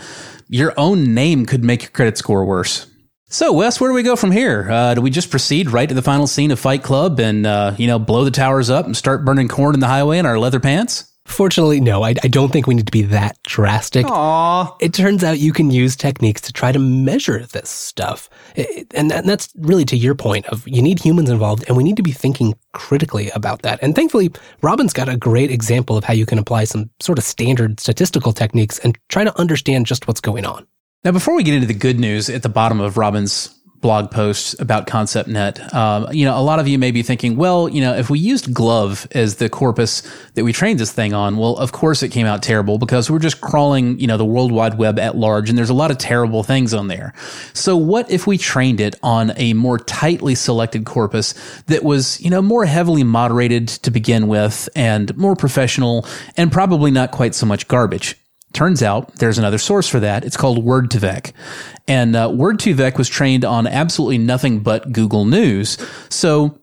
[0.50, 2.87] your own name could make your credit score worse.
[3.30, 4.72] So, Wes, where do we go from here?
[4.72, 7.76] Uh, do we just proceed right to the final scene of Fight Club and, uh,
[7.78, 10.40] you know, blow the towers up and start burning corn in the highway in our
[10.40, 11.12] leather pants?
[11.26, 14.06] Fortunately, no, I, I don't think we need to be that drastic.
[14.06, 14.78] Aww.
[14.80, 18.30] It turns out you can use techniques to try to measure this stuff.
[18.56, 21.76] It, and, that, and that's really to your point of you need humans involved and
[21.76, 23.78] we need to be thinking critically about that.
[23.82, 27.26] And thankfully, Robyn's got a great example of how you can apply some sort of
[27.26, 30.66] standard statistical techniques and try to understand just what's going on.
[31.08, 33.48] Now, before we get into the good news at the bottom of Robyn's
[33.80, 35.74] blog post about ConceptNet.
[35.74, 38.20] Um, you know, a lot of you may be thinking, well, you know, if we
[38.20, 40.02] used GloVe as the corpus
[40.34, 43.20] that we trained this thing on, well, of course it came out terrible because we're
[43.20, 45.98] just crawling, you know, the World Wide Web at large, and there's a lot of
[45.98, 47.14] terrible things on there.
[47.54, 51.36] So, what if we trained it on a more tightly selected corpus
[51.68, 56.92] that was, you know, more heavily moderated to begin with and more professional and probably
[56.92, 58.18] not quite so much garbage?
[58.54, 60.24] Turns out there's another source for that.
[60.24, 61.32] It's called Word2Vec.
[61.88, 65.78] And uh, Word2Vec was trained on absolutely nothing but Google News.
[66.10, 66.60] So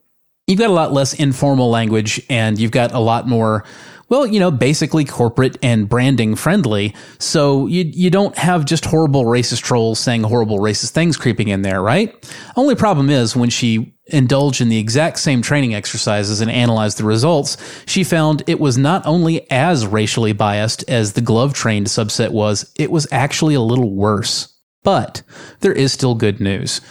[0.46, 3.64] you've got a lot less informal language and you've got a lot more
[4.08, 6.94] well, you know, basically corporate and branding friendly.
[7.18, 11.62] So you you don't have just horrible racist trolls saying horrible racist things creeping in
[11.62, 12.14] there, right?
[12.56, 17.04] Only problem is when she indulged in the exact same training exercises and analyzed the
[17.04, 22.30] results, she found it was not only as racially biased as the GloVe trained subset
[22.30, 24.50] was, it was actually a little worse.
[24.82, 25.22] But
[25.60, 26.82] there is still good news.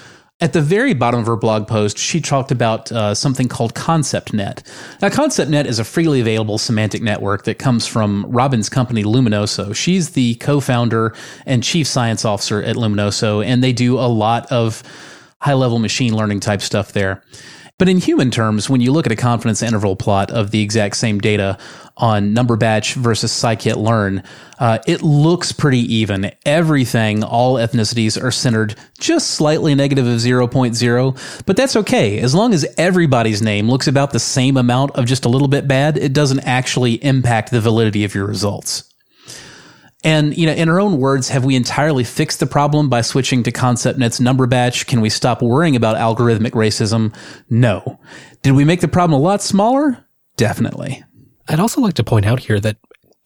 [0.43, 4.61] At the very bottom of her blog post, she talked about uh, something called ConceptNet.
[5.01, 9.73] Now, ConceptNet is a freely available semantic network that comes from Robyn's company, Luminoso.
[9.73, 14.51] She's the co founder and chief science officer at Luminoso, and they do a lot
[14.51, 14.83] of
[15.39, 17.23] high level machine learning type stuff there.
[17.79, 20.95] But in human terms, when you look at a confidence interval plot of the exact
[20.95, 21.57] same data
[21.97, 24.23] on Numberbatch versus scikit-learn,
[24.59, 26.31] uh, it looks pretty even.
[26.45, 32.19] Everything, all ethnicities are centered just slightly negative of 0.0, but that's okay.
[32.19, 35.67] As long as everybody's name looks about the same amount of just a little bit
[35.67, 38.92] bad, it doesn't actually impact the validity of your results.
[40.03, 43.43] And, you know, in our own words, have we entirely fixed the problem by switching
[43.43, 44.85] to ConceptNet's Numberbatch?
[44.85, 47.15] Can we stop worrying about algorithmic racism?
[47.49, 47.99] No.
[48.41, 50.05] Did we make the problem a lot smaller?
[50.35, 51.03] Definitely.
[51.47, 52.77] I'd also like to point out here that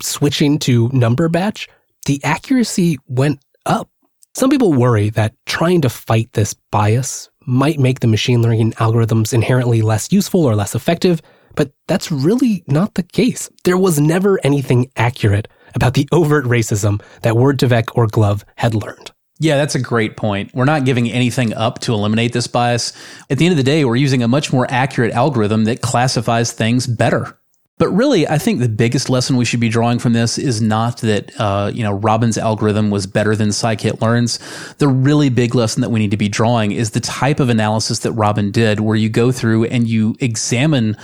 [0.03, 1.67] switching to Numberbatch,
[2.05, 3.89] the accuracy went up.
[4.35, 9.33] Some people worry that trying to fight this bias might make the machine learning algorithms
[9.33, 11.21] inherently less useful or less effective,
[11.55, 13.49] but that's really not the case.
[13.63, 19.11] There was never anything accurate about the overt racism that Word2Vec or GloVe had learned.
[19.39, 20.51] Yeah, that's a great point.
[20.53, 22.93] We're not giving anything up to eliminate this bias.
[23.29, 26.51] At the end of the day, we're using a much more accurate algorithm that classifies
[26.51, 27.37] things better.
[27.79, 30.97] But really, I think the biggest lesson we should be drawing from this is not
[31.01, 34.39] that uh, you know Robyn's algorithm was better than scikit-learn's.
[34.75, 37.99] The really big lesson that we need to be drawing is the type of analysis
[37.99, 40.97] that Robin did, where you go through and you examine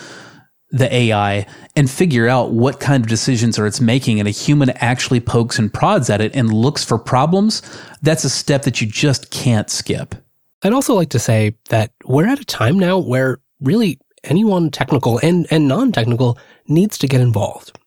[0.73, 4.71] the AI and figure out what kind of decisions are it's making and a human
[4.71, 7.61] actually pokes and prods at it and looks for problems,
[8.01, 10.15] that's a step that you just can't skip.
[10.63, 15.19] I'd also like to say that we're at a time now where really anyone technical
[15.19, 17.77] and, and non-technical needs to get involved.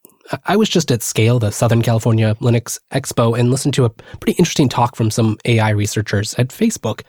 [0.44, 4.32] I was just at Scale, the Southern California Linux Expo, and listened to a pretty
[4.38, 7.02] interesting talk from some AI researchers at Facebook.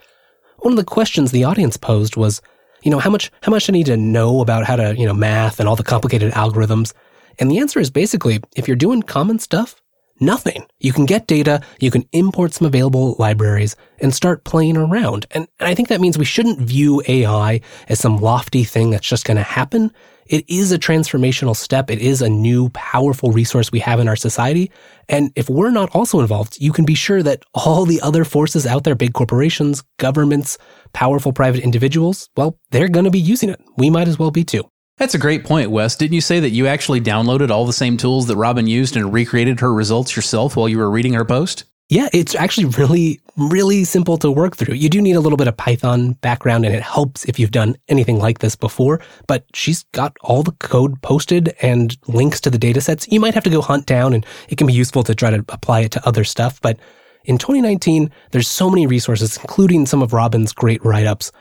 [0.59, 2.41] One of the questions the audience posed was,
[2.87, 5.13] you know, how much, how much I need to know about how to, you know,
[5.13, 6.93] math and all the complicated algorithms.
[7.37, 9.81] And the answer is basically, if you're doing common stuff,
[10.21, 10.65] nothing.
[10.79, 15.25] You can get data, you can import some available libraries and start playing around.
[15.31, 19.05] And, and I think that means we shouldn't view AI as some lofty thing that's
[19.05, 19.91] just going to happen.
[20.25, 21.89] It is a transformational step.
[21.89, 24.71] It is a new powerful resource we have in our society.
[25.09, 28.65] And if we're not also involved, you can be sure that all the other forces
[28.65, 30.57] out there, big corporations, governments,
[30.97, 33.61] powerful private individuals, well, they're going to be using it.
[33.77, 34.67] We might as well be too.
[34.97, 35.95] That's a great point, Wes.
[35.95, 39.13] Didn't you say that you actually downloaded all the same tools that Robyn used and
[39.13, 41.65] recreated her results yourself while you were reading her post?
[41.89, 44.73] Yeah, it's actually really, really simple to work through.
[44.73, 47.75] You do need a little bit of Python background and it helps if you've done
[47.89, 52.57] anything like this before, but she's got all the code posted and links to the
[52.57, 53.07] data sets.
[53.07, 55.45] You might have to go hunt down and it can be useful to try to
[55.49, 56.59] apply it to other stuff.
[56.59, 56.79] But
[57.27, 61.33] in 2019, there's so many resources, including some of Robyn's great write-ups.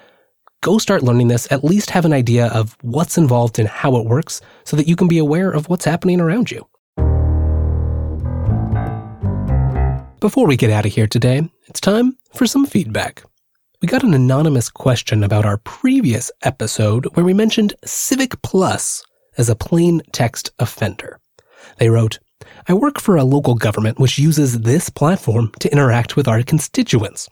[0.60, 4.04] Go start learning this, at least have an idea of what's involved and how it
[4.04, 6.66] works so that you can be aware of what's happening around you.
[10.18, 13.22] Before we get out of here today, it's time for some feedback.
[13.80, 19.04] We got an anonymous question about our previous episode where we mentioned Civic Plus
[19.38, 21.20] as a plain text offender.
[21.78, 22.18] They wrote,
[22.68, 27.28] I work for a local government which uses this platform to interact with our constituents.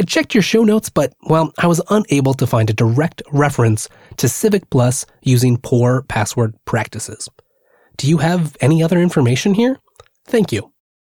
[0.00, 3.90] I checked your show notes, but, well, I was unable to find a direct reference
[4.16, 7.28] to Civic Plus using poor password practices.
[7.98, 9.78] Do you have any other information here?
[10.26, 10.72] Thank you.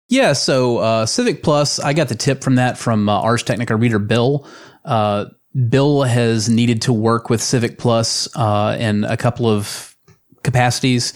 [0.10, 3.76] Yeah, so uh, Civic Plus, I got the tip from that from uh, Ars Technica
[3.76, 4.48] reader Bill.
[4.84, 5.26] Uh,
[5.70, 9.96] Bill has needed to work with Civic Plus uh, in a couple of
[10.44, 11.14] capacities.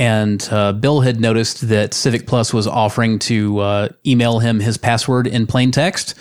[0.00, 4.78] And uh, Bill had noticed that Civic Plus was offering to uh, email him his
[4.78, 6.14] password in plain text.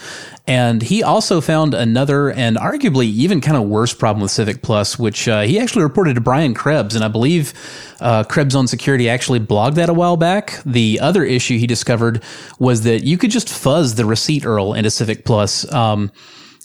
[0.46, 5.00] And he also found another and arguably even kind of worse problem with Civic Plus,
[5.00, 6.94] which uh, he actually reported to Brian Krebs.
[6.94, 7.54] And I believe
[8.02, 10.62] uh, Krebs on Security actually blogged that a while back.
[10.66, 12.22] The other issue he discovered
[12.60, 15.72] was that you could just fuzz the receipt URL into Civic Plus.
[15.72, 16.12] Um,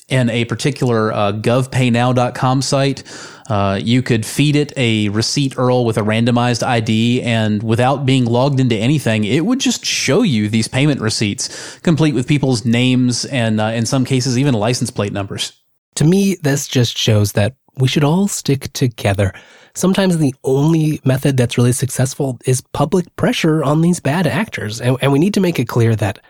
[0.08, 3.02] in a particular uh, govpaynow.com site.
[3.48, 8.24] Uh, you could feed it a receipt URL with a randomized ID, and without being
[8.24, 13.24] logged into anything, it would just show you these payment receipts, complete with people's names
[13.26, 15.52] and, uh, in some cases, even license plate numbers.
[15.96, 19.32] To me, this just shows that we should all stick together.
[19.74, 24.96] Sometimes the only method that's really successful is public pressure on these bad actors, and,
[25.02, 26.20] and we need to make it clear that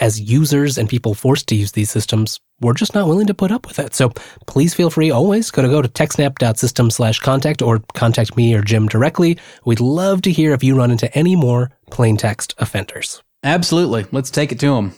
[0.00, 3.50] as users and people forced to use these systems, we're just not willing to put
[3.50, 3.94] up with it.
[3.94, 4.10] So
[4.46, 8.62] please feel free always go to go to techsnap.system slash contact or contact me or
[8.62, 9.38] Jim directly.
[9.64, 13.22] We'd love to hear if you run into any more plain text offenders.
[13.42, 14.06] Absolutely.
[14.10, 14.94] Let's take it to them.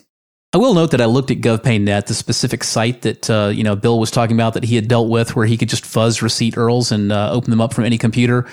[0.52, 3.76] I will note that I looked at GovPayNet, the specific site that uh, you know
[3.76, 6.56] Bill was talking about that he had dealt with, where he could just fuzz receipt
[6.56, 8.48] URLs and uh, open them up from any computer.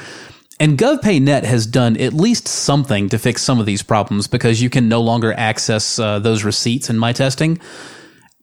[0.59, 4.69] And GovPayNet has done at least something to fix some of these problems because you
[4.69, 7.59] can no longer access uh, those receipts in my testing.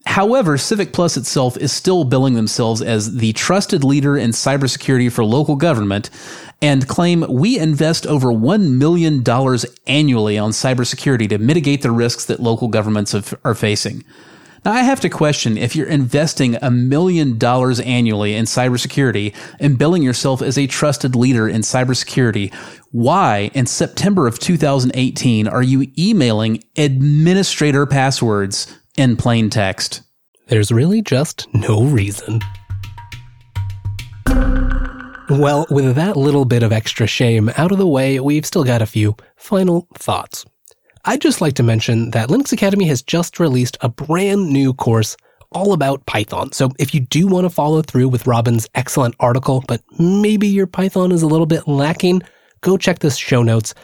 [0.06, 5.24] However, Civic Plus itself is still billing themselves as the trusted leader in cybersecurity for
[5.24, 6.10] local government
[6.60, 9.24] and claim we invest over $1 million
[9.86, 14.04] annually on cybersecurity to mitigate the risks that local governments have, are facing.
[14.64, 19.76] Now, I have to question if you're investing a million dollars annually in cybersecurity and
[19.76, 22.52] billing yourself as a trusted leader in cybersecurity,
[22.90, 30.00] why in September of 2018 are you emailing administrator passwords in plain text.
[30.46, 32.40] There's really just no reason.
[35.28, 38.82] Well, with that little bit of extra shame out of the way, we've still got
[38.82, 40.44] a few final thoughts.
[41.06, 45.18] I'd just like to mention that Linux Academy has just released a brand new course
[45.52, 46.50] all about Python.
[46.52, 50.66] So if you do want to follow through with Robyn's excellent article, but maybe your
[50.66, 52.22] Python is a little bit lacking,
[52.62, 53.74] go check the show notes.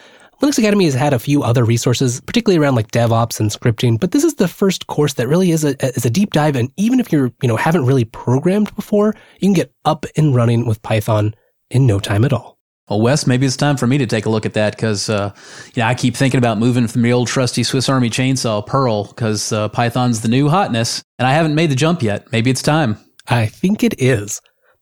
[0.40, 4.12] Linux Academy has had a few other resources, particularly around like DevOps and scripting, but
[4.12, 6.56] this is the first course that really is a, is a deep dive.
[6.56, 10.34] And even if you're, you know, haven't really programmed before, you can get up and
[10.34, 11.34] running with Python
[11.68, 12.59] in no time at all.
[12.90, 15.32] Well, Wes, maybe it's time for me to take a look at that because, uh,
[15.74, 19.04] you know, I keep thinking about moving from the old trusty Swiss Army chainsaw Perl
[19.04, 22.30] because uh, Python's the new hotness, and I haven't made the jump yet.
[22.32, 22.98] Maybe it's time.
[23.28, 24.40] I think it is.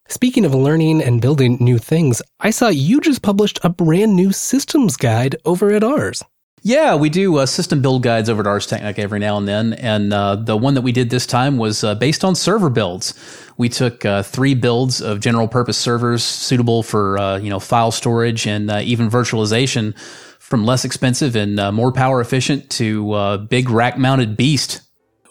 [0.09, 4.33] Speaking of learning and building new things, I saw you just published a brand new
[4.33, 6.25] systems guide over at Ars.
[6.63, 9.75] Yeah, we do uh, system build guides over at Ars Technica every now and then.
[9.75, 13.15] And uh, the one that we did this time was uh, based on server builds.
[13.57, 17.91] We took uh, three builds of general purpose servers suitable for uh, you know file
[17.91, 19.99] storage and uh, even virtualization,
[20.39, 24.81] from less expensive and more power efficient to big rack mounted beast.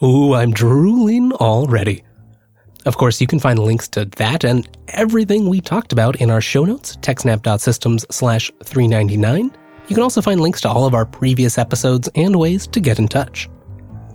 [0.04, 2.04] Ooh, I'm drooling already.
[2.86, 6.40] Of course, you can find links to that and everything we talked about in our
[6.40, 9.52] show notes, techsnap.systems slash 399.
[9.88, 13.00] You can also find links to all of our previous episodes and ways to get
[13.00, 13.50] in touch.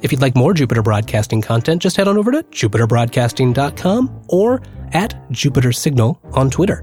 [0.02, 4.60] If you'd like more Jupiter Broadcasting content, just head on over to jupiterbroadcasting.com or
[4.92, 6.82] at Jupiter Signal on Twitter.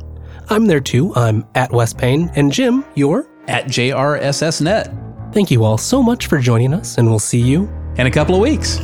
[0.49, 1.13] I'm there too.
[1.15, 5.33] I'm at Wes Payne, and Jim, you're at JRSSNet.
[5.33, 8.33] Thank you all so much for joining us, and we'll see you in a couple
[8.33, 8.79] of weeks.